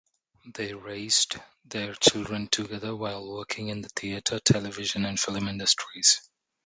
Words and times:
They 0.55 0.73
raised 0.73 1.37
their 1.63 1.93
children 1.93 2.47
together 2.47 2.95
while 2.95 3.35
working 3.35 3.67
in 3.67 3.81
the 3.81 3.89
theatre, 3.89 4.39
television 4.39 5.05
and 5.05 5.19
film 5.19 5.47
industries. 5.47 6.27